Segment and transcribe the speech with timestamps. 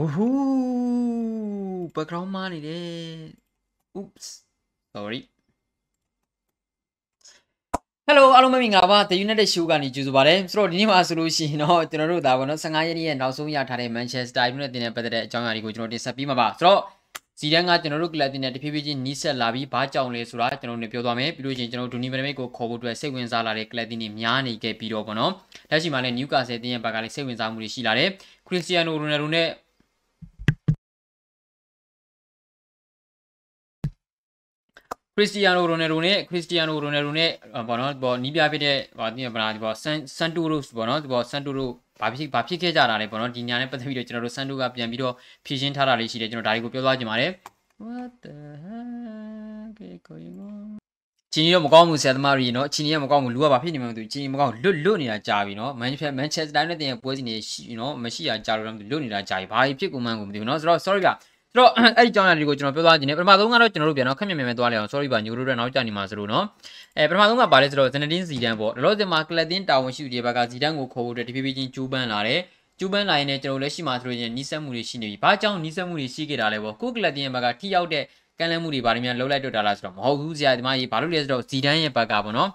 [0.00, 0.36] ဟိုဟူး
[1.94, 2.88] background မှားနေတယ်
[3.98, 4.26] oops
[4.94, 5.20] sorry
[8.08, 16.80] Hello အားလုံးပဲမင်္ဂလာပါ The United Show ကနေကြိုဆိုပါရစေဆိုတော့ဒီနေ့မှာဆိုလို့ရှိရင်တော့ကျွန်တော်တို့ဒါပေါ့နော်15ရက်ရဲ့နောက်ဆုံးရထားတဲ့ Manchester United တင်တဲ့ပတ်သက်တဲ့အကြောင်းအရာတွေကိုကျွန်တော်တင်ဆက်ပေးမှာပါဆိုတော့
[17.40, 25.32] စီဒန်ကကျွန်တော်တို့ကလပ်တင်တဲ့တဖြည်းဖြည်းချင်းနီးစပ်လာပြီးဘာကြောင့်လဲဆိုတာကျွန်တော်တို့ပြောသွားမယ်ပြီးလို့ချင်းကျွန်တော်တို့ဒူနီမနမိတ်ကိုခေါ်ဖို့အတွက်စိတ်ဝင်စားလာတဲ့ကလပ်တင်တွေများနေခဲ့ပြီးတော့ပေါ့နော်
[25.70, 28.08] လက်ရှိမှာလည်း Newcastle တင်ရဲ့ဘက်ကလည်းစိတ်ဝင်စားမှုတွေရှိလာတယ်
[28.46, 29.48] Cristiano Ronaldo နဲ့
[35.16, 37.30] ခရစ္စတီယာနိုရိုနယ်ဒိုနဲ့ခရစ္စတီယာနိုရိုနယ်ဒိုနဲ့
[37.68, 41.70] ဘောနော်ဘောနီးပြဖြစ်တဲ့ဟာတင်ဗလာဒီဘောဆန်ဆန်တိုရိုစ်ဘောနော်ဒီဘောဆန်တိုရို
[42.00, 45.14] ဘာဖြစ်ဘာဖြစ်ခဲ့ကြတာလဲဘောနော်ဒီညာနဲ့ပတ်သက်ပြီးတော့ကျွန်တော်တို့ဆန်တိုကပြန်ပြီးတော့
[45.46, 47.30] ဖြည့်ရှင်းထားတာလေးရှိတယ်ကျွန်တော်ဒါတွေကိုပြောသွားခြင်းပါတယ်
[47.82, 50.80] What the heck is going on
[51.32, 61.10] ချီနီတော့မကောင်းဘူးဆရာသမားကြီးနော်ချီနီကမကောင်းဘူးလူကဘာဖြစ်နေမှမသိဘူးချီနီမကောင်းလွတ်လွတ်နေတာကြာပြီနော်မန်ချက်မန်ချက်စတာနဲ့တင်ပွဲစီနေရှိနော်မရှိတာကြာလို့တော့မသိလွတ်နေတာကြာပြီဘာဖြစ်ကုန်မှန်းကိုမသိဘူးနော်ဆိုတော့ sorry ဗျ
[61.50, 66.44] ဆိုတော့အဲ့ဒီကြောင်းရတွေကိုကျွန်တော်ပြောသွားခြင်းနဲ့ပထမဆုံးကတော့ကျွန်တော်တို့ပြန်တော့ခက်မြင်မြင်ပဲသွားလဲအောင် sorry ပါညိုတို့တော့နောက်ကျနေမှာဆိုလို့နော်
[66.96, 72.40] အဲပထမဆုံးကပါလဲဆိုတော့ဇနဒင်းစီတန်းပေါ့ဒလော့စင်မှာကလက်တင်တာဝန်ရှိသူတွေဘက်ကစီတန်းကိုခေါ်ဖို့အတွက်တဖြည်းဖြည်းချင်းကျူးပန်းလာတယ်
[72.78, 78.04] ကျူးပန်းလာရင်လည်းကျွန်တော်လက်ရှိမှာဆိုလို့ရင်နီးစပ်မှုတွေရှိနေပြီဘာကြောင့်နီးစပ်မှုတွေရှိခဲ့တာလဲပေါ့ကိုကလက်တင်ရဲ့ဘက်ကထိရောက်တဲ့
[78.38, 82.50] ကမ်းလှမ်းမှုတွေဘာတွေများလှုပ်လိုက်တော့တာလားဆိုတော့မဟုတ်ဘူးဇာဒီမှာကြီးဘာလို့လဲဆိုတော့ဇီဒန်းရဲ့ဘက်ကပေါ့နော်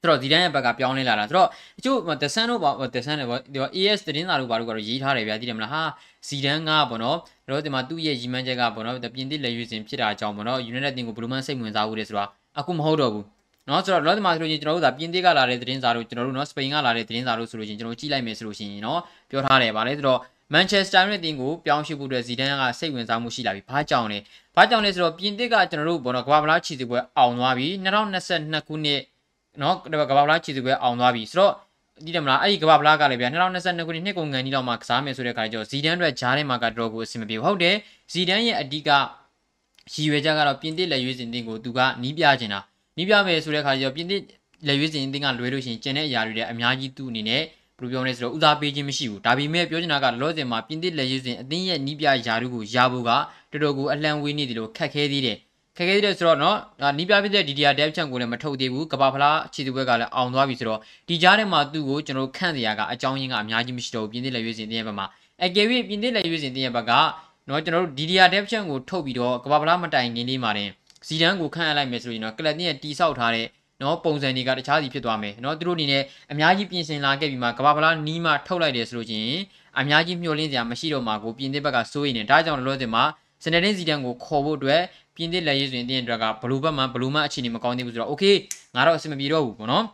[0.00, 5.82] ဆိုတော့ဇီဒန်ရဲ့ဘက်ကပြောင်းလဲလာတာဆိုတော့အချို့ဒဆန်တို့ပေါ့ဒဆန်တွေပေါ့ဒီ AS သတင်းစာတို့ဘာလို့ကတော့ရေးထားတယ်ဗျာသိတယ်မလားဟာ
[6.28, 7.18] ဇီဒန်ကပေါ့နော်
[7.48, 12.24] တို့ဒီမှာသူ့ရဲ့ရည်မှန်းချက်ကပေါ့နော်ပြင်သစ်လက်ရွေးစင်ဖြစ်တာကြောင့်ပေါ့နော် United တင်ကိုဘယ်လိုမှစိတ်ဝင်စားဘူးလေဆိုတာ
[12.58, 13.24] အခုမဟုတ်တော့ဘူး
[13.68, 20.20] နော်ဆိုတော့လောဒီမှာဆိုလို့ချင်းကျွန်တော်တို့ဒါပြင်သစ်ကလာတဲ့သတင်းစာတို့ကျွန်တော်တို့နော်စပိန်ကလာတဲ့သတင်းစာတို့ဆိုလို့ချင်းကျွန်တော်ကြည့်လိုက်မယ်ဆိုလို့ရှိရင်နော်ပြောထားတယ်ဗာလေဆိုတော့
[20.54, 24.18] Manchester United တင်ကိုပြောင်းရွှေ့ဖို့အတွက်ဇီဒန်ကစိတ်ဝင်စားမှုရှိလာပြီ။ဘာကြောင့်လဲ။
[24.56, 29.00] ဘာကြောင့်လဲဆိုတော့ပြင်သစ်ကကျွန်တော်တို့ဘောနော်ကမ္ဘာဗလားခြေစစ်ပွဲအောင်သွားပြီ2022ခုနှစ်
[29.62, 29.76] နော်
[30.10, 31.52] ကမ္ဘာဗလားခြေစစ်ပွဲအောင်သွားပြီဆိုတော့
[32.04, 37.76] ဒီတယ်မလားအဲ့ဒီကမ္ဘာဗလားကလည်းဗျာ2022ခုနှစ်နှစ်ကုန်ကန်ဒီလောက်မှကစားမယ်ဆိုတဲ့ခါကျတော့ဇီဒန်အတွက်ဂျားထဲမှာကတော့ကိုအဆင်မပြေဘူးဟုတ်တယ်
[38.12, 38.90] ဇီဒန်ရဲ့အဓိက
[39.92, 42.60] ရည်ရွယ်ချက်ကတော့ပြင်သစ်လက်ရွေးစင်တင်ကိုသူကနီးပြချင်တာ
[42.96, 44.22] နီးပြမယ်ဆိုတဲ့ခါကျတော့ပြင်သစ်
[44.66, 47.42] လက်ရွေးစင်တင်ကလွဲလို့ရှိရင်ကျန်တဲ့အရာတွေလည်းအများကြီးသူ့အနေနဲ့
[47.78, 52.12] ဘယ်လိုပြောမလဲဆိုတော့ဦးစားပေးခြင်းမရှိဘူးဒါပေမဲ့ပြောချင်တာကလောဆယ်မှာပြင်သစ်လက်ရေးစဉ်အသင်းရဲ့နီးပြယာ
[52.42, 55.38] ရုကိုရဖို့ကတော်တော်ကိုအလံဝေးနေတယ်လို့ခက်ခဲသေးတယ်
[55.77, 56.57] ခက်ခဲသေးတယ်ဆိုတော့เนาะ
[56.97, 65.05] နီးပြဖြစ်တဲ့ DDR dev chan ကိုလည်းမထုတ်သေးဘူးကဘာဖလားခြေသူဘက်ကလည်းအောင်သွားပြီဆိုတော့ဒီကြားထဲမှာသူ့ကိုကျွန်တော်ခန့်စရာကအကြောင်းရင်းကအများကြီးမရှိတော့ဘူးပြင်သစ်လက်ရေးစဉ်တင်းရဲ့ဘက်မှာ
[65.43, 66.91] အကယ်၍ပြင်သစ်လက်ရေးစဉ်တင်းရဲ့ဘက်က
[67.47, 70.69] เนาะကျွန်တော်တို့ DDR dev chan ကိုထုတ်ပြီးတော့ကဘာဖလားမတိုင်ခင်လေးမှာတင်
[71.07, 73.47] ဇီဒန်ကိုခန့်ရလိုက်မယ်ဆိုရင်တော့ကလပ်တင်းရဲ့တီဆောက်ထားတဲ့
[73.81, 79.37] နော်ပုံစံတွေကတခြားစီဖြစ်သွားမယ်နော်သူတို့အနေနဲ့အများကြီးပြင်ဆင်လာခဲ့ပြီးမှကဘာဖလားနီးမှထုတ်လိုက်တယ်ဆိုလို့ချင်း
[79.79, 83.03] အများကြီးမျှော်လင့်စရာမရှိတော့မှာကိုပြင်သစ်ဘက်ကစိုးရိမ်နေဒါကြောင့်လောလောဆယ်မှာ
[83.43, 84.81] စနေတင်းစီတန်ကိုခေါ်ဖို့အတွက်
[85.15, 88.23] ပြင်သစ်လက်ရေးဆိုရင်တင်းအတွက်ကဘလူးဘက်မှာဘလူးမအခြေအနေမကောင်းသေးဘူးဆိုတော့โอเค
[88.75, 89.85] ငါတော့အဆင်မပြေတော့ဘူးပေါ့နော်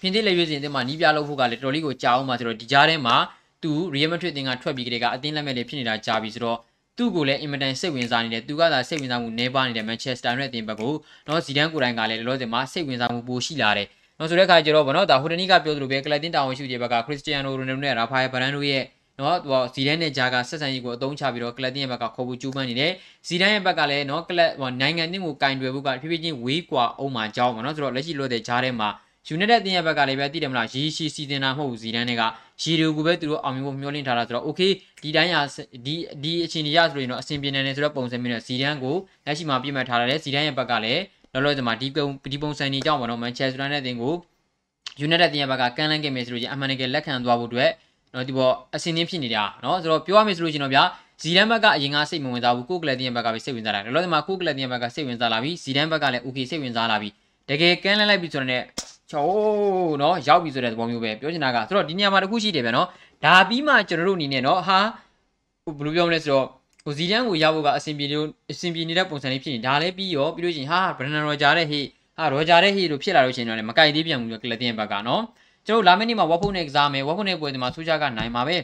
[0.00, 3.16] ပြင်သစ်လက်ရေးစဉ်အတင်းမှာနီးပြလို့ဖို့ကလည်းတော်တော်လေးကိုကြာအောင်ပါဆိုတော့ဒီကြားထဲမှာ
[3.62, 6.58] သူ Real Madrid တင်ကထွက်ပြီးကြတဲ့ကအတင်းလက်မဲ့လေးဖြစ်နေတာကြာပြီဆိုတော့
[6.96, 10.92] သူ့ကိုလည်းအင်မတန်စိတ်ဝင်စားနေတယ်သူကသာစိတ်ဝင်စားမှုနည်းပါးနေတဲ့ Manchester United တင်ဘက်ကို
[11.28, 13.88] နော်ဇီဒန်ကိုယ်တိုင်ကလည်းလောလောဆယ်မှာစိတ်ဝင်စားမှုပိုရှိလာတယ်
[14.18, 18.82] နော်ဆိုတဲ့အခါကျတော့ဗောနော်ဒါဟိုတနီကပြောသလိုပဲကလပ်တင်တာဝန်ရှိတဲ့ဘက်ကခရစ္စတီယာနိုရိုနယ်ဒိုနဲ့ရာဖာယယ်ဗရန်ဒိုရဲ့
[19.21, 22.91] နော်ဟိုဇီဒန်နဲ့ဂျာကဆက်ဆံရေးကိုအသုံးချပြီးတော့ကလပ်တင်ရဲ့ဘက်ကခေါ်ဖို့ကြိုးပမ်းနေတယ်
[23.27, 28.89] ဇီဒန်ရဲ့ဘက်ကလည်းနော်ကလပ်ဟိုနိုင်ငံတင်ကိုကင်တွယ်ဖို့ကဖြည်းဖြည်းချင်းဝေးကွာအောင်မှာကြောင်းဗောနော်ဆိုတော့လက်ရှိလို့တဲ့ဂျားထဲမှာ
[29.35, 32.23] United တင်ရဲ့ဘက်ကလည်းပဲသိတယ်မလားရီရှိစီတင်တာမဟုတ်ဘူးဇီဒန်တွေက
[32.61, 34.71] ရီဒီယိုကိုပဲသူတို့အောင်မြင်ဖို့မျှော်လင့်ထားတာဆိုတော့ okay
[35.03, 35.35] ဒီတိုင်းရ
[35.85, 38.95] ဒီဒီအချိန်ကြီးရဆိုရင်တော့အဆင်ပြေနေတယ်ဆိုတော့ပုံစံမျိုးနဲ့ဇီဒန်ကို
[39.25, 41.01] လက်ရှိမှာပြမှတ်ထားရတယ်ဇီဒန်ရဲ့ဘက်ကလည်း
[41.33, 44.13] လောလောဆယ်မှာဒီပုံဒီပုံစံကြီးကြောင့်ပေါ့နော် Manchester United တင်ကို
[45.05, 47.71] United တင်ရဲ့ဘက်ကကမ်းလှမ်းခဲ့မယ်ဆိုလို့ချင်းအမှန်တကယ်လက်ခံသွားဖို့အတွက်
[48.13, 50.83] နော်ဒီပေါ်အစင်းင်းဖြစ်နေတာနော်ဆိုတော့ပြောရမယ်ဆိုလို့ရှင်တော့ဗျာ
[51.21, 57.09] ဇီဒန်ဘက်ကအရင်ကစိတ်မဝင်စားဘူးကိုကလတ်တင်ဘက်ကပဲစိတ်ဝင်စားလာတယ်လောလောဆယ်မှာကိုကလတ်တင်ဘက်ကစိတ်ဝင်စားလာပြီဇီဒန်ဘက်ကလည်း okay စိတ်ဝင်စားလာပြီ
[57.49, 58.61] တကယ်ကန်းလန်းလိုက်ပြီဆိုတဲ့
[59.11, 59.25] ချော
[60.01, 62.87] နော်ရောက်ပြီဆိုတဲ့သဘောမျိုးပဲပြောချင်တာကဆိုတော့ဒီညမှာတခုရှိတယ်ဗျာနော်
[63.25, 64.79] ဒါပြီးမှကျွန်တော်တို့အနေနဲ့နော်ဟာ
[65.77, 66.45] ဘယ်လိုပြောမလဲဆိုတော့
[66.85, 71.85] ဟိုဇီဒန်ကိုရဖို့ကအဆင်ပြေလို့အဆင်ပြေနေတဲ့ပုံစံလေးဖြစ်နေဒါလည်းပြီးရောပြီးလို့ရှင်ဟာဘရန်နန်ရောဂျာတဲ့ဟေ့
[72.17, 75.21] ဟာရောဂျာတဲ့ဟေ့လို့ဖြစ်လာလို့ရှင်တော့လည်းမကြိုက်သေးပြန်ဘူးကလတ်တင်ဘက်ကနော်
[75.67, 78.57] ကျွန်တော်လာမယ့်နေ့မှာဝက်ဖို့နဲ့ကစားမယ်ဝက်ဖို့နဲ့ပွဲဒီမှာဆိုချာကနိုင်ပါပဲ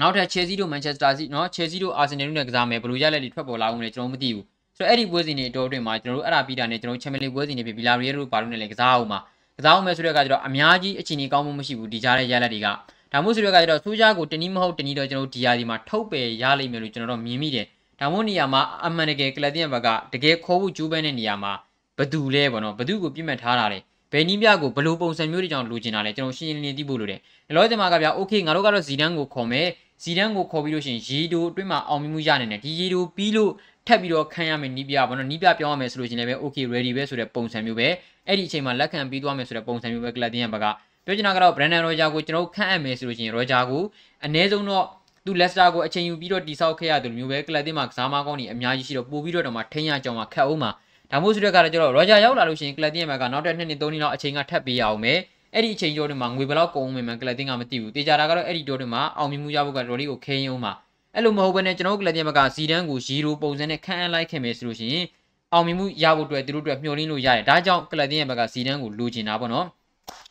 [0.00, 4.44] နောက်ထပ် Chelsea တို့ Manchester City နော် Chelsea တို့ Arsenal တို့နဲ့ကစားမယ်ဘယ်လိုရလက်တွေထွက်ပေါ်လာအောင်လဲကျွန်တော်မသိဘူး
[4.76, 9.18] ဆိုတော့အဲ့ဒီပွဲစဉ်တွေအတော်အတွင်းမှာကျွန်တော်တို့အဲ့ဒါပြီးတာနဲ့ကျွန်တော် Champions League ပွဲစဉ်တွေပြီး Villarreal တို့ဘာလို့နဲ့လဲကစားအောင်မှာ
[9.58, 12.66] ကစားအောင်မယ်ဆိုတဲ့အခါကျတော့အများကြီးအချိန်ကြီးကောင်းမှုမရှိဘူးဒီကြားတဲ့ရလက်တွေက
[13.12, 17.66] ဒါမှမဟုတ်ဆိုတဲ့အခါကျတော့ဆိုချာကိုတနည်းမဟုတ်တနည်းတော့ကျွန်တော်တို့ဒီယာဒီမှာထုတ်ပယ်ရလိမ့်မယ်လို့ကျွန်တော်တို့မြင်မိတယ်
[18.00, 21.52] ဒါမှမဟုတ်နေရာမှာအမှန်တကယ်ကလပ်တင်ဘက်ကတကယ်ခေါ်ဖို့ကြိုးပမ်းတဲ့နေရာမှာ
[21.98, 23.78] ဘသူလဲပေါ့နော်ဘသူကိုပြစ်မှတ်ထားတာလဲ
[24.19, 29.67] ယ်နည်းပြကိုဘလို့ပုံစံမျိုးတွေကြောင့်လိုချင်တာလဲကျွန်တော်ရှင်းရှင်းလင်းလင်းသိဖို့လိုတယ်လောလောဆယ်မှာကဗျာโอเคငါတို့ကတော့ဇီဒန်ကိုခေါ်မယ်
[30.03, 33.51] ဇီဒန်ကိုခေါ်ပြီးလို့ရှိရင်ရီဒိုအတွင်းမှာအောင်မြင်မှုရနေတယ်ဒီရီဒိုပြီးလို့
[33.87, 37.87] ထပ်ပြီးတော့ခံရမယ်နီးပြပေါ့နော်နီးပြပြောင်းရမယ်ဆိုလို့ရှိရင်လည်း okay ready ပဲဆိုတဲ့ပုံစံမျိုးပဲ
[38.27, 40.65] အဲ့ဒီအချိန်မှာလက်ခံပြီးသွားမယ်ဆိုတဲ့ပုံစံမျိုးပဲကလပ်တင်ရဲ့ဘက်က
[41.05, 43.83] ပြောချင်တာကတော့ Brandon Roger ကိုကျွန်တော်ခန့်အပ်မယ်ဆိုလို့ရှိရင် Roger ကို
[44.25, 44.85] အနည်းဆုံးတော့
[45.25, 50.71] သူလက်စတာကိုအချိန်ယူပြီးတော့တိဆောက်ခဲ့ရတယ်လို့မျိုးပဲကလပ်တင်မှာကစားမကောင်းနေအများကြီးရှိတော့ပို့ပြီးတော့တော့မှထိန်းရကြောင်မှာခက်အောင်မှာ
[51.10, 55.18] ဒါမို့ဆိုတဲ့ကလည်းကျတော့ရော်ဂျာရောက်လာလို့ရှိရင်ကလပ်တင်ရဲ့ဘက်ကနောက်ထပ်2နှစ်3နှစ်လောက်အချိန်ကထပ်ပေးရအောင်မယ်
[55.54, 60.72] အဲ့ဒီအချိန်ကျော်တွေမှာငွေဘယ်လောက်ကုန်အောင်မယ်ကလပ်တင်ကမသိဘူးတေချာတာကတော့အဲ့ဒီတိုးတွေမှာအောင်မြင်မှုရဖို့ကတော်လေးကိုခင်းအောင်မှာ
[61.14, 65.04] အဲ့လိုမဟုတ်ဘဲနဲ့ကျွန်တော်တို့ကလပ်တင်ဘက်ကဇီဒန်ကို0ပုံစံနဲ့ခန့်အပ်လိုက်ခင်မယ်ဆိုလို့ရှိရင်
[65.52, 69.66] အောင်မြင်မှုရဖို့အတွက်သူတို့အတွက်မျှော်လင့်လို့ရတယ်ဒါကြောင့်ကလပ်တင်ရဲ့ဘက်ကဇီဒန်ကိုလိုချင်တာပေါ့နော်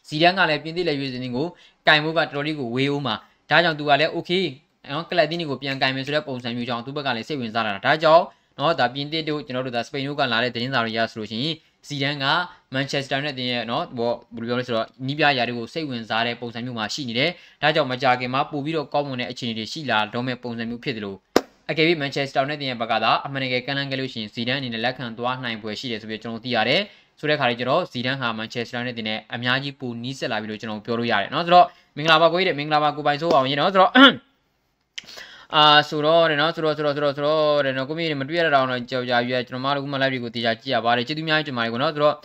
[0.07, 1.47] ဇီဒန်ကလည်းပြင်သစ်လက်ရွေးစင်းကို
[1.87, 3.15] ကင်မှုကတော်တော်လေးကိုဝေးအောင်မှာ
[3.49, 4.43] ဒါကြောင့်သူကလည်း okay
[4.91, 8.23] နော်ကလပ်တင်းတွေကိုပြန်ကင်မယ်ဆိုတဲ့ပုံစံမျိုးကြောင့်သူ့ဘက်ကလည်းစိတ်ဝင်စားလာတာဒါကြောင့်
[8.59, 11.55] နော်ဒါပြင်သစ်တို့ကျွန်တော်တို့ဒါစပိန်တို့ကလာတဲ့တင်းစာတွေရဆိုလို့ရှိရင်
[11.87, 12.25] စီဒန်က
[12.73, 17.29] မန်ချက်စတာနဲ့တင်ရဲ့နော်ဘောဘယ်လိုပြောလဲဆိုတော့နီးပြရာတွေကိုစိတ်ဝင်စားတဲ့ပုံစံမျိုးမှာရှိနေတယ်။
[17.61, 21.17] ဒါကြောင့်မကြခင်မှာပို့ပြီးတော့ကောင်းမွန်တဲ့အခြေအနေတွေရှိလာတော့မဲ့ပုံစံမျိုးဖြစ်တယ်လို့
[21.69, 26.81] အကယ်၍မန်ချက်စတာနဲ့တင်ရဲ့ဘက်ကသာအမှန်တကယ်ကမ်းလှမ်းခဲ့လို့ရှိရင်စီဒန်အနေနဲ့လက်ခံသွားနိုင်ပွဲရှိတယ်ဆိုပြီးကျွန်တော်သိရတယ်။
[27.19, 31.65] ဆိုတဲ့ခါလေးကျွန်တော်စီဒန်ဟာမန်ချက်စတာနဲ့တင်တဲ့အများကြီးပိုနီးစက်လာပြီလို့ကျွန်တော်ပြောလို့ရတယ်နော်။ဆိုတော့
[31.97, 33.91] မင်္ဂလာပါကိုကြီးတဲ့မင်္ဂလာပါကိုပိုင်ဆိုးအောင်ရေနော်ဆိုတော့
[35.53, 42.15] အာဆိုတော့တယ်နော်ဆိုတော့ဆိုတော့ဆိုတော့ဆိုတော့တယ်နော်ကိုမီးမတွေ့ရတော့တော့ကြောက်ကြရွယ်ကျွန်တော်မတို့ကမှ live တွေကိုတရားကြည့်ရပါတယ်ကျေးဇူးများတင်ပါတယ်ကိုနော်ဆိုတော့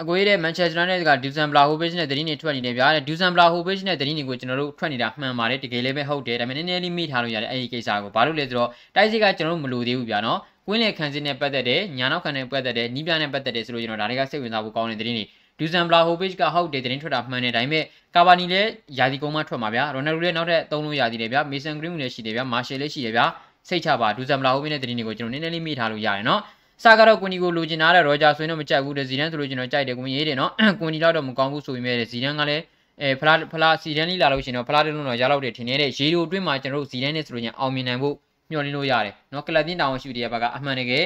[0.00, 15.24] အကိုရတဲ့ Manchester United က Dusan Vlahovic နဲ့တတိနေထွက်နေတယ်ဗျာ Dusan Vlahovic နဲ့တတိနေကိုကျွန်တော်တို့ထွက်နေတာမှန်ပါတယ်တကယ်လည်းပဲဟုတ်တယ်ဒါပေမဲ့နည်းနည်းလေးမိထားလို့ရတယ်အဲ့ဒီကိစ္စကိုဘာလို့လဲဆိုတော့တိုက်စစ်ကကျွန်တော်တို့မလိုသေးဘူးဗျာနော်ကွင်းလေခန်းစစ်နဲ့ပတ်သက်တယ်ညာနောက်ခံနဲ့ပတ်သက်တယ်နီးပြနဲ့ပတ်သက်တယ်ဆိုလို့ကျွန်တော်ဒါတွေကစိတ်ဝင်စားဖို့ကောင်းတဲ့တတိနေ
[15.58, 17.84] ဒူဇန်ဘလာဟိုဗစ်ကဟုတ်တယ်တင်းထွက်တာမှန်တယ်ဒါပေမဲ့
[18.14, 18.68] ကာဘာနီလည်း
[18.98, 23.24] ယာဒီကုန်းမှထွက်မှာဗျာရိုနယ်ဒိုလည်းနောက်ထပ်သုံးလို့ယာဒီတယ်ဗျာမေဆန်ဂရင်းလည်းရှိတယ်ဗျာမာရှယ်လည်းရှိတယ်ဗျာ
[23.68, 26.40] စိတ်ချပါဒူဇန်ဘလာဟိုဗစ်နဲ့တင်းတွေကိုကျွန်တော်နည်းနည်းလေးမိထားလို့ရတယ်နော်
[26.82, 30.50] စာကတော့ကွန်ဒီကိုလိုချင်တာတဲ့ရောဂျာဆိုရင်တော့မကြိုက်ဘူးတဲ့ဇီဒန်ဆိုလို့ကျွန်တော်ကြိုက်တယ်ကွန်ရေးတယ်နော်
[30.80, 32.62] ကွန်ဒီတော့မကောင်းဘူးဆိုပေမဲ့ဇီဒန်ကလည်း
[33.00, 38.14] အဲဖလားဖလားစီဒန်လေးလာလို့ရှိရင်တော့ဖလားတင်းလုံးတော့ရလောက်တယ်ထင်နေတဲ့ရေဒီယိုအတွင်းမှာကျွန်တော်တို့ဇီဒန်နဲ့ဆိုလို့ရင်အောင်မြင်နိုင်ဖို့
[38.50, 41.04] မျှော်လင့်လို့ရတယ်နော်ကလပ်တင်းတောင်ရှိတဲ့ဘက်ကအမှန်တကယ်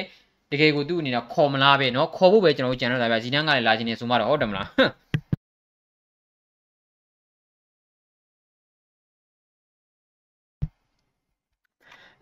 [0.52, 4.68] တကယ်ကိုသူ့အနေနဲ့ခေါ်မလားပဲเนาะခေါ်ဖို့ပဲကျွန်တော်တို့ကြံတော့တာဗျာဇီဒန်ကလည်းလာခြင်းနေဆိုမှတော့ဟုတ်တယ်မလား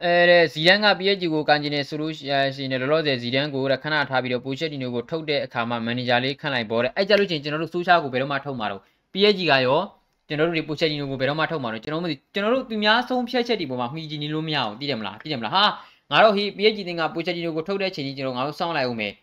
[0.04, 2.32] အဲတဲ့ဇီဒန်က PSG ကိုကန်ကျင်နေဆိုလို့ရှိရ
[2.64, 8.82] င်လောလောဆယ်ဇီဒန်ကိုခဏထားပြီးတော့ပိုချက်တီနိုကိုထုတ်တဲ့အခါမှာမန်နေဂျာလေးခန့်လိုက်ပေါ်တယ်အဲ့ကြလို့ချင်းကျွန်တော်တို့ဆိုးရှားကိုဘယ်တော့မှထုတ်မှာတော့
[9.12, 9.80] PSG ကရော
[10.28, 15.64] ကျွန်တော်တို့ဒီပိုချက်တီနိုကိုဘယ်တော့မှထုတ်မှာတော့ကျွန်တော်မသိကျွန်တော်တို့သူများဆုံးဖြတ်ချက်ဒီပေါ်မှာမှီကြည့်နေလို့မရအောင်သိတယ်မလားသိတယ်မလားဟာ
[16.11, 19.13] ငါတို့ဟိ PSG တင်ကပိုချက်တီနိုကိုထုတ်တဲ့ချိန်ကြီးကျွန်တော်ငါတို့စောင့်လိုက်အောင်မယ်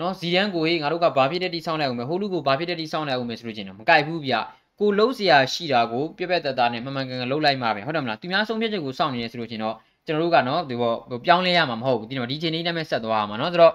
[0.00, 4.34] နော်ဇီဒန်ကိုဟိငါတို့ကဘာဖြစ်တဲ့တိစောင့်လိုက်အောင်မယ်ဟိုလူကိုဘာဖြစ်တဲ့တိစောင့်လိုက်အောင်မယ်ဆိုလို့ချင်းတော့မကြိုက်ဘူးဗျ
[4.80, 9.74] ကိုလုံးစရာရှိတာကိုပြက်ပြက်တသားနဲ့မှန်မှန်ကန်ကန်လုပ်လိုက်မှာပဲဟုတ်တယ်မလားသူများဆုံးဖြတ်ချက်ကိုစောင့်နေရဆိုလို့ချင်းတော့
[10.06, 10.92] ကျွန်တော်တို့ကနော်ဒီဘော
[11.26, 13.74] ပြောင်းလဲရမှာမဟုတ်ဘူးဒီတော့ဒီချိန်လေးနဲ့ပဲဆက်သွားရမှာနော်ဆိုတော့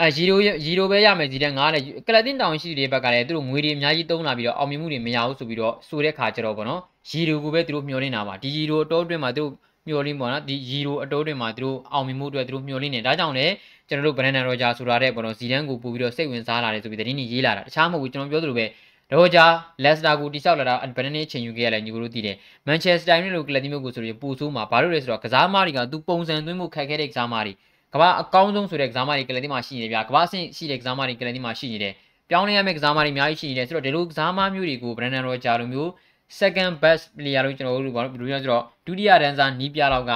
[0.00, 6.80] အဲရီရိုရီရိုပဲရမယ်ဒီတဲ့ငါလည်းကလတင်တောင်ရှိတဲ့ဘက်ကလည်းသူတို့ငွေတွေအများကြီးသုံးလာပြီးတော့အောင်မြင်မှုတွေမရဘူးဆိုပြီးတော့ဆိုတဲ့ခါကျတော့ဗောနော်
[7.10, 9.50] ရီရိုကိုပဲသူတို့မျှော်လင့်တာပါဒီရီရိုအတော်အတွင်းမှာသူတို့
[9.90, 13.52] မျှော်လင့်ပေါ့နော်ဒီရီရိုအတော်အတွင်းမှာသူတို့အောင်မြင်မှုအတွက်သူတို့မျှော်လင့်နေဒါကြောင့်လည်း
[13.88, 18.66] ကျွန်တော်တို့ဘရန်ဒန်ရောဂျာဆိုတာတဲ့ဗောနော်ဇီဒန်ကိုပို့ပြီးတော့စိတ်ဝင်စားလာတယ်ဆိုပြီးသတင်းကြီးရေးလာတာတခြားမဟုတ်ဘူးကျွန်တော်ပြောသလိုပဲ
[19.12, 19.46] ရောဂျာ
[19.84, 27.52] လက်စတာကိုတိဆောက်လာတာဘယ်နှစ်ချိန်ယူခဲ့ရလဲညီကိုတို့သိတယ်မန်ချက်စတာယူနိုက်တကလပ်တီမျိုးကိုဆိုရင်ပူဆိုးမှာဘာလို့လဲဆိုတော့ကစားသမားတွေကသူပုံစံသွင်းမှုခက်ခဲတဲ့ကစားသမားတွေ
[27.94, 31.94] ကဘာအကောင်းဆုံးဆိုတဲ့ကစားသမားတွေကလပ်တီမှာရှိနေဗျာကဘာအဆင့်ရှိတဲ့ကစားသမားတွေကလပ်တီမှာရှိနေတယ်
[32.30, 35.90] ပြောင်းလဲရမယ့်ကစားသမားတွေအများကြီးရှိနေတယ်ဆိုတော့ဒီလိုကစားသမားမျိုးတွေကိုဘရန်ဒန်ရောဂျာလိုမျိုး
[36.38, 40.12] second best player လို့ကျွန်တော်တို့ဘာလို့ပြောရဆိုတော့ဒုတိယတန်းစားနီးပြလောက်က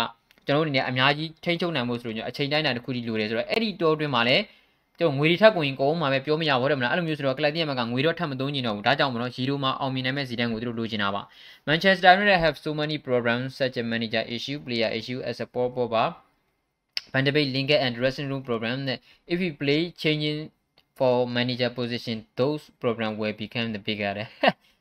[0.46, 4.42] ကျွန်တော်တို့အနေနဲ့အများကြီးထိန်းချုပ်နိုင်မှုဆိုလို့အချိန်တိုင်းတာတစ်ခုတည်းလိုတယ်ဆိုတော့အဲ့ဒီတိုးတွင်းမှာလည်း
[4.98, 11.22] ကျွန်တော်ငွေတွေထပ်ကိုရင်ကုန်မှာပဲပြောမရဘူးတယ်မလားအဲ့လိုမျိုးဆိုတော့ကလပ်တီးရမှာကငွေတော့ထပ်မသုံးချင်တော့ဘူးဒါကြောင့်မလို့ရီရိုမှာအောင်မြင်နိုင်မဲ့စီတန်းကိုသူတို့လိုချင်တာပါ
[11.68, 15.68] Manchester United have so many problems such as manager issue player issue as a poor
[15.74, 15.88] poor
[17.12, 18.98] Van de Beek link and dressing room problem that
[19.32, 20.50] if we play changing
[20.98, 24.14] for manager position those problem will become the bigger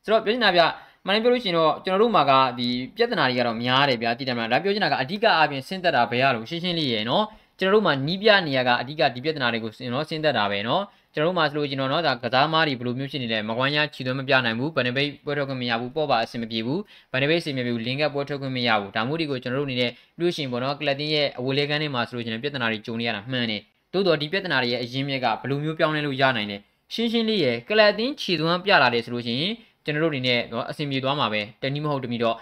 [0.04, 0.62] ဆိုတော့ပြောချင်တာဗျ
[1.08, 7.26] မနိုင်ပြောလို့ရှိရင်တော့ကျွန်တော်တို့မှာကဒီပြဿနာတွေကတော့များတယ်ဗျာတည်တယ်မလားဒါပြောချင်တာကအဓိကအပြင်ဆင်းသက်တာဘယ်ရလို့ရှင်းရှင်းလေးရယ်နော်
[7.60, 10.84] ကျွန်တော်တို့မှာနီးပြနေရကအဓိကဒီပြဿနာတွေကိုနော်စဉ်းသက်တာပဲနော်
[11.14, 16.82] ကျွန်တော်တို့မှာဆိုလို့ကျွန်တော်နော်ဒါကစားမားတွေဘယ်လိုမျိုးဖြစ်နေလဲမကွမ်းရချီသွင်းမပြနိုင်ဘူးဗန်နဘိတ်ပွဲထုတ်ခွင့်မရဘူးပေါ့ပါအဆင်မပြေဘူး
[17.12, 23.62] ဗန်နဘိတ်အဆင်မပြေဘူးလင်ကပ်ပွဲထုတ်ခွင့်မရဘူးဒါမျိုးတွေကိုကျွန်တော်တို့အနေနဲ့လို့ရှိရင်ပေါ့နော်ကလပ်တင်းရဲ့အဝေးလေးကန်းတွေမှာဆိုလို့ကျွန်တော်ပြဿနာတွေကြုံနေရတာမှန်တယ်
[23.94, 26.58] တိုးတော့ဒီပြဿနာတွေရဲ့အရင်းမြစ်ကဘယ်လိုမျိုးပြောင်းလဲလို့ရနိုင်လဲ
[26.94, 32.36] ရှင်းရှင်းလေးရယ်ကလပ်တင်းခြေသွမ်းပြလာတယ်ဆိုလို့ရှိရင် ကျွန်တော်တို့အနေနဲ့တော့အဆင်ပြေသွားမှာပဲတနည်းမဟုတ်တမီတော့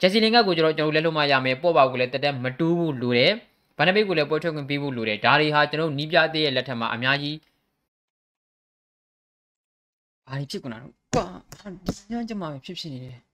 [0.00, 3.32] ဂျက်စီလင်ကကိုကျွန်တော်ကျွန်တော်လက်လို့မရမယ်ပေါ့ပါကိုလည်းတက်တက်မတူးဘူးလို့တယ်
[3.76, 7.36] ဗန်နဘိတ်ကိုလည်းပွဲထွက်ခွင့်ပေးဖို့လိုတယ်ဒါတွေဟာကျွန်တော်နီးပြသေးရဲ့လက်ထက်မှာအများကြီး
[10.28, 11.26] ဘာတွေဖြစ်ကုန်တာတော့ကွာ
[11.86, 13.25] ဒီညံ့ကြမှာဖြစ်ဖြစ်နေတယ်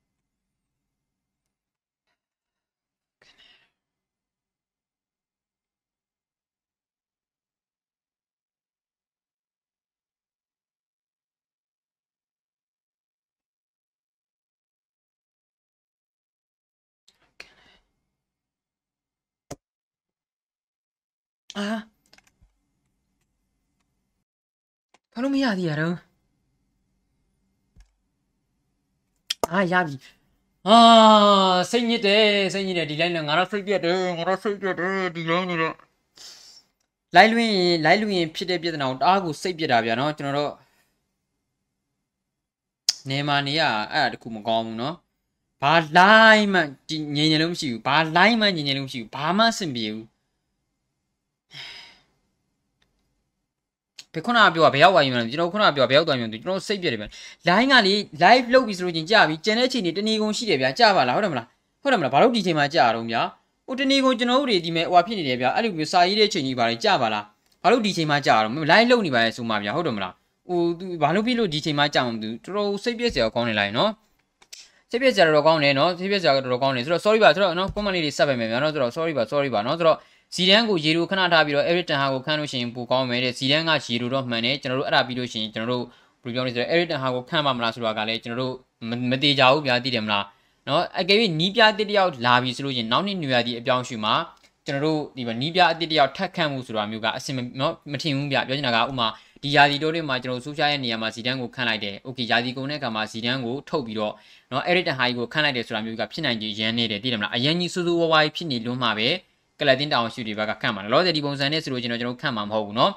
[21.59, 21.69] အာ
[25.13, 25.97] ဘာလို့မရသေးရတော့
[29.53, 29.97] အာရပြီ
[30.69, 30.79] အာ
[31.71, 35.77] စိတ်ညစ်တယ်စိတ်ညစ်တယ်ဒီ line နဲ့ငါတော့စိတ်ပြက်တယ်ငါတော့စိတ်ပြက်တယ်ဒီ line နဲ့တော့
[37.17, 40.53] line လွင်ရင် line လွင်ရင်ဖြစ်တဲ့ပြဿနာကိုတအားကိုစိတ်ပြက်တာဗျာနော်ကျွန်တော်တို့
[43.09, 44.97] နေမာနေရအဲ့ဒါတခုမကောင်းဘူးနော်
[45.63, 46.61] ဘာ line မှ
[47.17, 50.12] ငြိမ်နေလို့မရှိဘူးဘာ line မှငြိမ်နေလို့မရှိဘူးဘာမှအဆင်ပြေဘူး
[54.15, 57.07] ဘယ်ခုနကပြောတာဘယ်ရောက်သွားပြီမလဲကျွန်တော်ခုနကပြောဘယ်ရောက်သွားပြီမလဲကျွန်တော်စိတ်ပြက်တယ်ဗျ
[57.49, 61.47] line ကလေ live လုပ်ပြီဆိုလို့ချင်းကြာပြီကျန်တဲ့ချိန်တွေတဏီကုံရှိတယ်ဗျာကြာပါလားဟုတ်တယ်မလား
[61.83, 63.23] ဟုတ်တယ်မလားဘာလို့ဒီချိန်မှာကြာတော့ဗျာ
[63.67, 67.25] ဟိုတဏီကုံကျွန်တော်တို့တွေဒီမဲ့ဟိုဖြစ်နေတယ်ဗျာအဲ့လိုမျိုးစာရေးတဲ့ချိန်ကြီးပါလေကြာပါလား
[67.63, 70.13] ဘာလို့ဒီချိန်မှာကြာတော့ live လုပ်နေပါလေဆိုမှဗျာဟုတ်တယ်မလား
[70.49, 73.91] ဟိုသူဘာလို့ဖြစ်လို့ဒီချိန်မှာကြာမှမသိဘူးတော်တော်စိတ်ပြက်စရာကောင်းနေလိုက်နော်
[74.91, 79.99] စိတ်ပြက်စရာတော့ကောင်းတယ်နော်စိတ်ပြက်စရာတော့တော်တော်ကောင်းတယ်ဆိုတော့ sorry ပါဆိုတော့နော် comment လေးတွေဆက်ပဲမယ်ဗျာနော်ဆိုတော့ sorry ပါ sorry ပါနော်ဆိုတော့
[80.35, 85.85] ဇီဒန်ကိုရေလိုခဏထားပြီးတော့ Eric Ten Hag ကိုခန့်လို့ရှိရင်ပိုကောင်းမယ်တဲ့ဇီဒန်ကရေလိုတော့မှန်တယ်ကျွန်တော်တို့အဲ့ဒါပြီးလို့ရှိရင်ကျွန်တော်တို့
[86.23, 88.55] ဘယ်လိုပြောလဲဆိုတော့ Eric Ten Hag ကိုခန့်ပါမလားဆိုတာကလည်းကျွန်တော်တို့
[89.11, 90.25] မသေးကြဘူးဗျာသိတယ်မလား
[90.69, 94.15] နော်အကယ်၍နီးပြတစ်တယောက်လာပြီဆိုလို့ရှိရင်နောက်နှစ်ညွေရသည့်အပြောင်းအရွှေ့မှာ
[94.67, 99.09] ကျွန်တော်တို့ဒီမှာနီးပြအတစ်တယောက်ထပ်ခန့်မှုဆိုတာမျိုးကအဆင်နော်မထင်ဘူးဗျပြောချင်တာကဥမာ
[99.43, 104.13] ဒီယာဒီတိုးတွေမှာကျွန်တော်ဆိုရှာရဲ့နေရာမှာဇီဒန်ကိုခန့်လိုက်တယ်။ Okay ယာဒီကုန်းတဲ့အခါမှာဇီဒန်ကိုထုတ်ပြီးတော့
[104.53, 109.09] နော် Eric Ten Hag ကိုခန့်လိုက်တယ်ဆိုတာမျိုးကဖြစ်နိုင်ကြီးရန်နေတယ်သိတယ်မလားအရန်ကြီးစူးစူးဝါးဝါးဖြစ်နေလွန်းမှာပဲ
[109.62, 112.92] ကလပ်တင်တောင်ရှူတွေဘက်ကခန့်မှာလောဆယ်ဒီပုံစံနဲ့ဆိုလို့ကျွန်တော်ကျွန်တော်ခန့်မှာမဟုတ်ဘူးเนาะ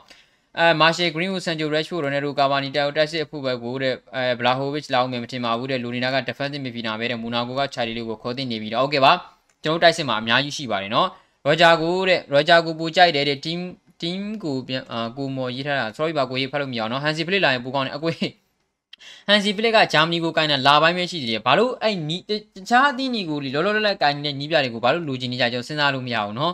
[0.59, 9.13] အဲမာရှယ်ဂရင်းဝူဆန်ဂျိုရက်ရှိုရိုနယ်ဒိုကာဗာနီတိုတက်စစ်အဖို့ပဲကိုတဲ့အဲဘလာဟိုဗစ်လောက်မယ်မထင်ပါဘူးတဲ့လူနီနာက defensive midfielder ပဲတဲ့မူနာကိုကချာလီလေးကိုခေါ်တင်နေပြီးတော့โอเคပါ
[9.65, 11.07] ကျွန်တော်တိုက်စစ်မှာအများကြီးရှိပါတယ်เนาะ
[11.47, 13.61] ရောဂျာကိုတဲ့ရောဂျာကိုပူကြိုက်တယ်တဲ့ team
[14.03, 18.19] team ကိုပြန်အာကိုမော်ရေးထားတာ sorry ပါကိုရေးဖတ်လို့မရအောင်เนาะဟန်စီဖလစ်လာရင်ပူကောင်းတယ်အကွေး
[19.29, 22.31] ဟန်စီဖလစ်ကဂျာမနီကိုကိုင်းတာလာပိုင်းပဲရှိသေးတယ်ဘာလို့အဲ့နီတ
[22.69, 26.53] ခြားအသင်းတွေကိုလောလောလတ်လတ်ကိုင်းနေတဲ့ညီးပြတွေကိုဘာလို့လူချင်းနေကြကျွန်တော်စဉ်းစားလို့မရအောင်เนาะ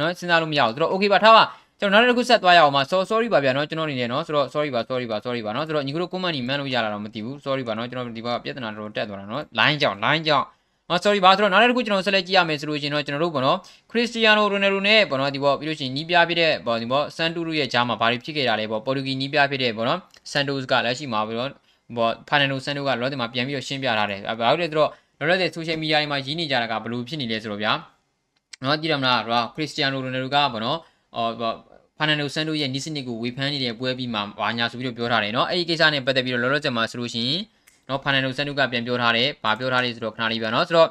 [0.00, 1.44] နော်စဉ်းစားလို့မရဘူးဆိုတော့ okay ပါထားပါ
[1.80, 10.22] ကျွန်တော်နောက်တစ်ခုဆက်သွားရအောင်ပါ sorry ပါဗျာနော်ကျွန်တော်အနေနဲ့နော်ဆိုတော့ sorry ပါ sorry ပါ sorry ပါနော်ဆိုတော့ညီကတို့ comment ကြီးမှန်းလို့ရတာတော့မသိဘူး sorry ပါနော်ကျွန်တော်ဒီဘက်ကပြဿနာတော်တော်တက်သွားတာနော် line ကြောင့် line
[10.28, 10.46] ကြောင့်
[10.90, 13.58] နော် sorry ပါဆိုတော့နောက်တစ်ခုကျွန်တော်ဆက်လက်ကြည့်ရမယ်ဆိုလို့ရှင်တော့ကျွန်တော်တို့ပေါ့နော်
[13.90, 19.98] ခရစ္စတီယာနိုရိုနယ်ရိုနဲ့ပေါ့နော်ဒီပေါ့ပြီးလို့ရှိရင်နီးပြဖြစ်တဲ့ပေါ့ဒီပေါ့ဆန်တူရူရဲ့ဂျားမှာဘာတွေဖြစ်ခဲ့တာလဲပေါ့ပေါ်တူဂီနီးပြဖြစ်တဲ့ပေါ့နော်
[20.30, 27.72] ဆန်တိုစ်ကလက်ရှိမှာပေါ့ပေါ့ဖာနန်နိုဆန်တိုကလောတင်မှာပြန်ပြီးတော့ရှင်းပြထားတယ်ဘာလို့လဲဆိုတော့လောလောဆယ် social media တွေမှာရင်းနေကြတာကဘယ်လိုဖြစ်နေလဲဆိုတော့ဗျာ
[28.64, 30.78] နော်ကြည့်ရမလားတော့ခရစ္စတီယာနိုရိုနယ်ရိုကပေါ့နော်
[31.16, 31.32] အော်
[31.98, 37.40] ဖာနန်ဒိုဆန်တိုရဲ့နီးစနစ်ကိုဝေဖန်နေတဲ့ပွဲပြီးမှဘာညာဆိုပြီးတော့ပြောထားတယ်เนาะအဲ့ဒီကိစ္စနဲ့ပတ်သက်ပြီးတော့လောလောဆယ်မှာဆိုလို့ရှိရင်
[37.89, 40.89] နော်ဖာနန်ဒိုဆန်နုကပြန်ပြောထားတယ်ဘာပြောထားလဲဆိုတော့ခဏလေးပြန်နော်ဆိုတော့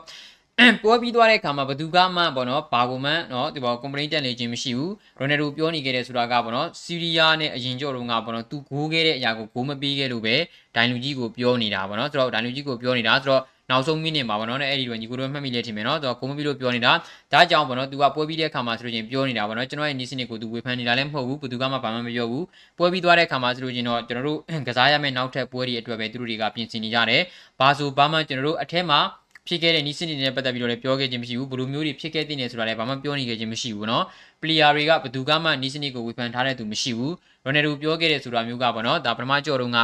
[0.82, 10.36] ပွဲပြီးသွားတဲ့အခါမှာဘသူကမှပေါ့နော်ဘာကိုမှနော်ဒီပေါ် complaint တက်နေခြင်းမရှိဘူးရိုနယ်ဒိုပြောနေခဲ့တဲ့ဆိုတာကပေါ့နော်ဆီးရီးယားနဲ့အရင်ကြော့တော့ကပေါ့နော်သူဂိုးခဲ့တဲ့အရာကိုဂိုးမပေးခဲ့လို့ပဲ
[10.76, 16.91] ဒိုင်လူကြီးကိုပြောနေတာပေါ့နော်ဆိုတော့ဒိုင်လူကြီးကိုပြောနေတာဆိုတော့နောက်ဆုံးမိနစ်မှာပေါ့နော်အဲ့ဒီတော့ညီကိုတို့မှတ်မိလဲထင်မယ်နော်သူကကိုမပြီးလို့ပြောနေတာ
[17.33, 22.45] ဒါကြောင့်ပေါ့နော်သူကပွဲပြီးတဲ့အခါမှာဆိုလို့ချင်းပြောနေတာပေါ့နော်ကျွန်တော်ရဲ့နီးစနစ်ကိုသူဝေဖန်နေတာလည်းမဟုတ်ဘူးဘယ်သူကမှဘာမှမပြောဘူး
[22.77, 27.21] ပွဲပြီးသွားတဲ့အခါမှာဆိုလို့ချင်းတော့ကျွန်တော်တို့ကစားရမယ့်နောက်ထပ်ပွဲတွေအတွက်ပဲသူတို့တွေကပြင်ဆင်နေကြတယ်
[27.59, 28.99] ဘာဆိုဘာမှကျွန်တော်တို့အထက်မှာ
[29.47, 34.03] ဖြစ်ခဲ့တဲ့နီးစနစ်တွေနဲ့ပတ်သက်ပြီးတော့လည်းပြောခဲ့ခြင်းမရှိဘူးဘယ်လိုမျိုးတွေဖြစ်ခဲ့တဲ့နေဆိုတာလည်းဘာမှပြောနေခဲ့ခြင်းမရှိဘူးเนาะ
[34.41, 37.13] ပလီယာတွေကဘယ်သူကမှနီးစနစ်ကိုဝေဖန်ထားတဲ့သူမရှိဘူး
[37.43, 39.79] ရိုနယ်ဒိုပြောခဲ့တဲ့ဆိုတာမျိုးကပေါ့เนาะဒါပထမကြော်တုန်းက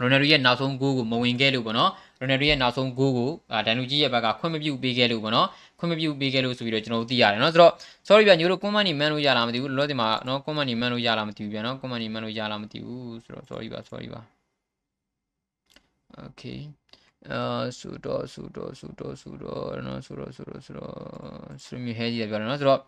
[0.00, 3.30] ရိုနယ်ဒိုရဲ့နောက်ဆုံးဂိုးကိုမဝင်ခဲ့လို့ပေါ့နော်ရိုနယ်ဒိုရဲ့နောက်ဆုံးဂိုးကို
[3.66, 5.48] ဒန်လူကြီးရဲ့ဘက်ကခွင့်မပြုပေးခဲ့လို့ပေါ့နော်
[5.78, 7.72] ခွင့်မပြုပေးခဲ့လို့ဆိုပြီးတော့ကျွန်တော်တို့သိရတယ်နော်ဆိုတော့
[8.08, 14.20] sorry ဗျညို့တို့ comment နေမှန်းလို့ရလားမသိဘူးလောလောဆယ်မှာနော် comment နေမှန်းလို့ရလားမသိဘူးဗျနော် comment နေမှန်းလို့ရလားမသိဘူးဆိုတော့ sorry ပါ sorry ပါ
[16.26, 16.60] okay
[17.30, 17.40] အဲ
[17.78, 20.94] ဆိုတော့ဆိုတော့ဆိုတော့ဆိုတော့နော်ဆိုတော့ဆိုတော့ဆိုတော့
[21.62, 22.80] stream ဟဲကြီးရပြောတယ်နော်ဆိုတော့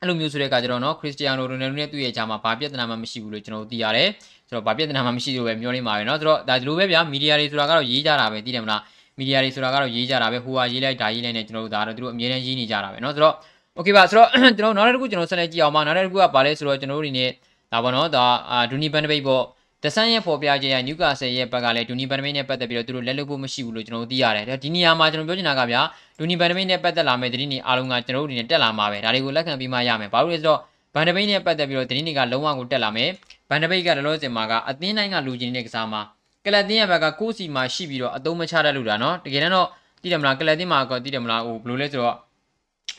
[0.00, 4.08] အဲ့လိုမျိုးဆိုတဲ့အခါကျတော့နော်ခရစ္စတီယာနိုရိုနယ်ဒိုနဲ့သူ့ရဲ့ဂျာမှာဘာပြဿနာမှမရှိဘူးလို့ကျွန်တော်သိရတယ်။
[4.48, 8.80] ဆိုတော့ဘာပြဿနာမှမရှိလို့ပဲပြောနေမှာပဲနော်။ဆိုတော့ဒါဒီလိုပဲဗျာမီဒီယာတွေဆိုတာကတော့ရေးကြတာပဲသိတယ်မလား။
[9.18, 13.34] မီဒီယာတွေဆိုတာကတော့ရေးကြတာပဲဟိုဟာရေးလိုက်ဒါရေးလိုက်နဲ့ကျွန်တော်တို့ဒါတော့သူတို့အမြဲတမ်းရေးနေကြတာပဲနော်။ဆိုတော့
[13.78, 14.28] Okay ပါဆိုတော့
[14.58, 17.30] ကျွန်တော်နောက်တစ်ခုကျွန်တော်ဆက်လက်ကြည့်အောင်ပါ။နောက်တစ်ခုကဘာလဲဆိုတော့ကျွန်တော်တို့အနေနဲ့
[17.72, 18.24] ဒါပေါ့နော်ဒါ
[18.70, 19.42] ဒူနီဘန်ဒဘိတ်ပေါ့
[19.86, 25.80] တဆန်းရဲ့ဖော်ပြခြင်းရနျူကာဆယ်ရဲ့ဘက်ကလည်းဒူနီဘန်ဒမိတ်နဲ့ပတ်သက်ပြီးတော့သူတို့လက်လွတ်ဖို့မရှိဘူးလို့ကျွန်တော်တို့သိရတယ်ဒီနေရာမှာကျွန်တော်ပြောချင်တာကဗျာ
[26.18, 30.60] ဒူနီဘန်ဒမိတ်နဲ့ပတ်သက်လာမယ့်သတင်းတွေအားလုံးကကျွန်တော်တို့အနေနဲ့တက်လာမှာပဲဒါတွေကိုလက်ခံပြီးမှရမယ်ဘာလို့လဲဆိုတော့
[30.94, 33.10] ဘန်ဒပိတ်နဲ့ပတ်သက်ပြီးတော့သတင်းတွေကလုံးဝကိုတက်လာမယ်
[33.50, 36.00] ဘန်ဒပိတ်ကလောလောဆယ်မှာကအသင်းတိုင်းကလူချင်းတဲ့ကစားမှာ
[36.44, 39.68] ကလပ်တင်းရဲ့ဘက်ကကိုစီမှာရှိပြီးတော့အသုံးမချတတ်လို့တာနော်တကယ်တော့
[40.02, 42.16] သိတယ်မလားကလပ်တင်းမှာကသိတယ်မလားဟိုဘယ်လိုလဲဆိုတော့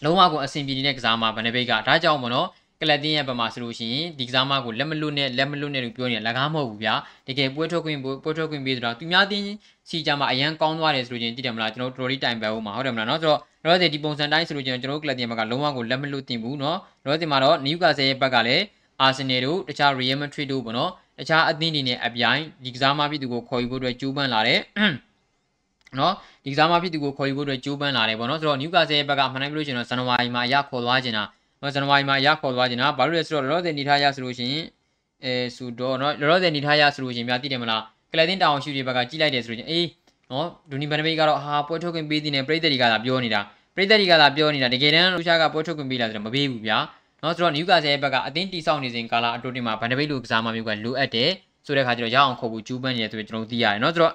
[0.03, 2.47] လုံးဝကိုအဆင်ပြေနေတဲ့ကစားမှာဘန်ဒပိတ်ကဒါကြောင့်မနော်
[2.80, 6.94] ကလပ်တင်းရဲ့ဘက်မှာဆိုလို့ရှိရင်ဒီကစားမကိုလက်မလွတ်နဲ့လက်မလွတ်နဲ့လို့ပြောနေလကားမဟုတ်ဘူးဗျာ
[7.28, 9.44] တကယ်ပွဲထုတ်ခွင့်ပွဲထုတ်ခွင့်ပေးဆိုတော့သူများတင်း
[9.88, 18.64] စီကြမှာအရန်ကောင်းသွားတယ်ဆိုလို့ချင်းသိတယ်မလားကျွန်တော်တော်တော်လေးတိုင်ပဲဦးမှာဟုတ်တယ်မလားเนาะဆိုတော့ရောဒီဒီပုံစံတိုင်းဆိုလို့ချင်းကျွန်တော်ကလပ်တင်းဘက်ကလုံးဝကိုလက်မလွတ်တင်ဘူးเนาะရောဒီမှာတော့နယူကာဆယ်ရဲ့ဘက်ကလည်း
[19.00, 24.60] အာဆင်နယ်တို့တခြား Real Madrid တို့ပေါ့နော်တခြားအသင်းတွေနဲ့အပြိုင်ဒီကစားမဖြစ်သူကိုခေါ်ယူဖို့အတွက်ကြိုးပမ်းလာတယ်
[25.98, 26.14] နော်
[26.44, 31.24] ဒီကစားမဖြစ်သူကိုခေါ်ယူဖို့အတွက်ကြိုးပမ်းလာတယ်ပေါ့နော်ဆိုတော့နျူကာဆယ်ဘက်ကမှန်တယ်ပြောလို့ရှိရင်တော့ဇန်နဝါရီမှာအရခေါ်သွားခြင်းတာ
[31.61, 34.65] နော်ဇန်နဝါရီမှာအရခေါ်သွားခြင်းတာဘာလို့လဲဆိုတော့လောလောဆယ်နေထားရဆိုလို့ရှိရင်
[35.23, 39.85] အဲဆိုတော့နော်လောလောဆယ်နေထားရဆိုလို့ရှိရင်များသိတယ်မလားကလတင်တောင်ရှူတွေဘက်ကကြည့်လိုက်တယ်ဆိုလို့ရှိရင်အေး
[40.27, 43.41] ကနော်ဒူနီဘန်ဒဘိတ်ကတော့ဟာပွဲထုတ်ခွင့်ပေးတဲ့နဲ့ပြည်သက်တွေကသာပြောနေတာ
[43.75, 46.77] ပြည်သက်တွေကသာပြောနေတာတကယ်တမ်းလူရှားကပွဲထုတ်ခွင့်ပေးလာဆိုတော့မပေးဘူးဗျာ
[47.23, 51.31] နော်ဆိုတော့နယူကာဆယ်ရဲ့ဘက်ကအသင်းတိစောက်နေစဉ်ကာလအတိုတင်မှာဘန်ဒဘိတ်လိုကစားမှမျိုးကလိုအပ်တယ်
[51.66, 54.12] ဆိုတဲ့ခါကျတော့ရအောင်ခေါ်ဖို့ကျူးပန်းနေတယ်ဆိုပြီးကျွန်တော်သိရတယ်เนาะဆိုတော့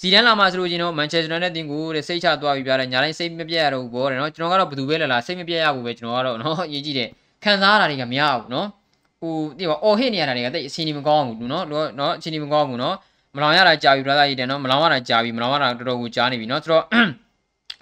[0.00, 7.08] ဇီဒန်လာမှာဆိုလို့ချင်းတော့မန်ချက်စတာနဲ့တင်ကိုတဲ့စိတ်ချသွားပြီးပြတယ်ညာတိုင်းစိတ်မပြတ်ရတော့ဘူးပေါ့တဲ့เนาะကျွန်တော်ကတော့ဘယ်သူပဲလာလာစိတ်မပြတ်ရဘူးပဲကျွန်တော်ကတော့เนาะအရေးကြီးတယ်
[7.44, 8.66] ခံစားရတာတွေကမရဘူးเนาะ
[9.20, 12.94] ဟိုဒီပါအော်ဟစ်နေရတာတွေကတိတ်အစီအနီမကောင်းဘူးเนาะเนาะအစီအနီမကောင်းဘူးเนาะ
[13.36, 16.84] မလောင်ရတာကြာပြီ brother ကြီးတယ်เนาะမလောင်ရတာကြာပြီမလောင်ရတာတော်တော်ကိုကြာနေပြီเนาะဆိုတော့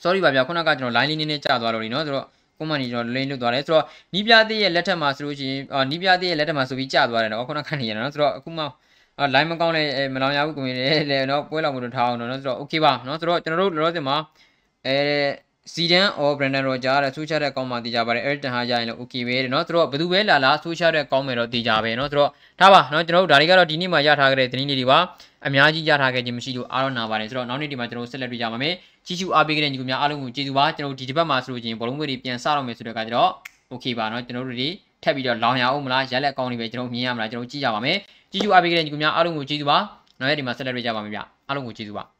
[0.03, 2.27] sorry ပါဗျာခုနကကျွန်တော် line လေးနည်းနည်းကြာသွားလို့ဒီเนาะဆိုတော့
[2.59, 3.85] ကွန်မန်ကြီးကျွန်တော်လိမ့်လွတ်သွားတယ်ဆိုတော့
[4.15, 8.65] နီးပြသေးရဲ့လက်ထက်မှာဆိုလို့ရှိရင်အာနီးပြသေးရဲ့လက်ထက်မှာဆိုပြီးကြာသွားတယ်เนาะခုနကနေရနော်ဆိုတော့အခုမှ
[9.19, 9.83] အာ line မကောင်းလဲ
[10.15, 10.77] မလောင်ရဘူးကိုရင်
[11.11, 14.17] လေเนาะပွဲလောက်မလို့ထားအောင်เนาะဆိုတော့ okay ပါเนาะဆိုတော့ကျွန်တော်တို့လောလောဆယ်မှာ
[14.87, 14.97] အဲ
[15.73, 22.31] စီဒန် or Brandon Roger တဲ့ဆူချတဲ့ကောင်းမှတည်ကြပါတယ် Everton ဟာရရင်လည်း okay ပဲတဲ့เนาะဆိုတော့ဘယ်သူပဲလာလာဆူချတဲ့ကောင်းမယ်တော့တည်ကြပဲเนาะဆိုတော့
[22.61, 24.99] ဒါပါเนาะကျွန်တော်တို့ဒါတွေကတော့ဒီနေ့မှရထားခဲ့တဲ့သတင်းလေးတွေပါ
[25.47, 28.75] အများကြီးရထားခဲ့ခြင်းမရှိလို့အားတော့နာပါတယ်ဆိုတော့နောက်နေ့ဒီမှာကျွန်တော်ဆက်လက်တွေ့ကြပါမယ်
[29.07, 33.31] ကြီးကျူအားပေးခဲ့တဲ့ညီကိုများအားလုံးကိုကျေးဇူးပါကျွန်တော်တို့ဒီတစ်ပတ်မှာဆိုလို့ချင်းဘောလုံးဝေးတွေပြန်စတော့မယ်ဆိုတဲ့အခါကျတော့
[33.73, 34.69] okay ပါเนาะကျွန်တော်တို့တွေ
[35.04, 37.98] ထပ်ပြီးတော့လောင်ရအောင်မလားရက်လက်ကောင်းနေပဲကျွန်တော်မြင်ရမလားကျွန်တော်ကြည့်ကြပါမယ်
[38.32, 39.78] ကြီးကျူအားပေးခဲ့တဲ့ညီကိုများအားလုံးကိုကျေးဇူးပါ
[40.20, 42.17] နောက်ရက်ဒီမှာဆက်လက်တွေ့ကြပါမယ်ဗျအားလုံးကိုကျေးဇူးပါ